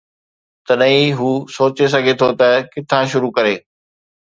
[0.67, 3.55] تڏهن ئي هو سوچي سگهي ٿو ته ڪٿان شروع ڪري.